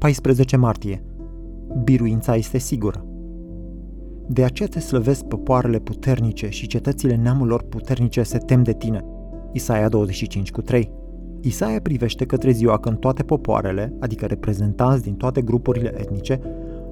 [0.00, 1.02] 14 martie.
[1.84, 3.04] Biruința este sigură.
[4.28, 9.04] De aceea te slăvesc popoarele puternice și cetățile neamurilor puternice se tem de tine.
[9.52, 10.90] Isaia 25 cu 3.
[11.40, 16.40] Isaia privește către ziua când toate popoarele, adică reprezentanți din toate grupurile etnice,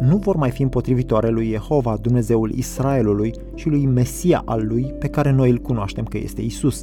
[0.00, 5.08] nu vor mai fi împotrivitoare lui Jehova, Dumnezeul Israelului și lui Mesia al lui, pe
[5.08, 6.82] care noi îl cunoaștem că este Isus.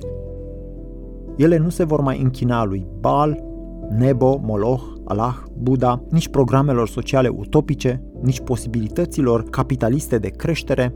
[1.37, 3.47] Ele nu se vor mai închina lui Baal,
[3.89, 10.93] Nebo, Moloch, Allah, Buddha, nici programelor sociale utopice, nici posibilităților capitaliste de creștere,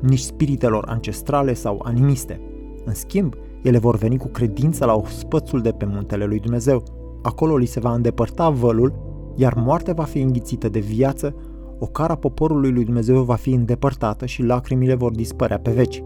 [0.00, 2.40] nici spiritelor ancestrale sau animiste.
[2.84, 6.82] În schimb, ele vor veni cu credință la ospățul de pe muntele lui Dumnezeu.
[7.22, 8.94] Acolo li se va îndepărta vălul,
[9.36, 11.34] iar moartea va fi înghițită de viață,
[11.78, 16.02] ocara poporului lui Dumnezeu va fi îndepărtată și lacrimile vor dispărea pe veci.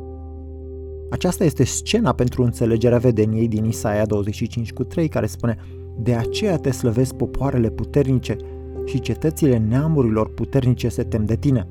[1.11, 5.57] Aceasta este scena pentru înțelegerea vedeniei din Isaia 25 cu 3, care spune
[6.03, 8.37] De aceea te slăvesc popoarele puternice
[8.85, 11.69] și cetățile neamurilor puternice se tem de tine.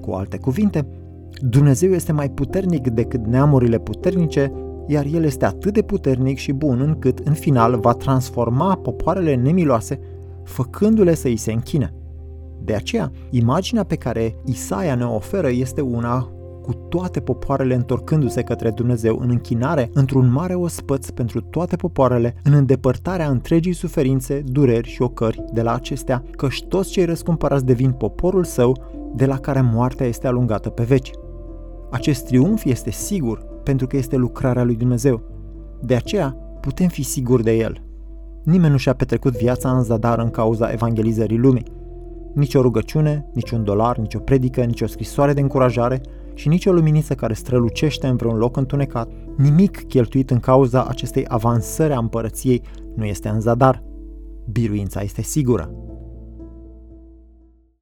[0.00, 0.86] Cu alte cuvinte,
[1.40, 4.52] Dumnezeu este mai puternic decât neamurile puternice,
[4.86, 9.98] iar El este atât de puternic și bun încât, în final, va transforma popoarele nemiloase,
[10.44, 11.94] făcându-le să îi se închine.
[12.64, 18.70] De aceea, imaginea pe care Isaia ne oferă este una cu toate popoarele întorcându-se către
[18.70, 25.02] Dumnezeu în închinare într-un mare ospăț pentru toate popoarele, în îndepărtarea întregii suferințe, dureri și
[25.02, 28.76] ocări de la acestea, căci toți cei răscumpărați devin poporul său,
[29.14, 31.10] de la care moartea este alungată pe veci.
[31.90, 35.22] Acest triumf este sigur pentru că este lucrarea lui Dumnezeu.
[35.82, 37.82] De aceea putem fi siguri de el.
[38.44, 41.66] Nimeni nu și-a petrecut viața în zadar în cauza evangelizării lumii.
[42.34, 46.00] Nici o rugăciune, nici un dolar, nici o predică, nici o scrisoare de încurajare
[46.34, 51.24] și nici o luminiță care strălucește în vreun loc întunecat, nimic cheltuit în cauza acestei
[51.28, 52.62] avansări a împărăției
[52.96, 53.82] nu este în zadar.
[54.52, 55.91] Biruința este sigură.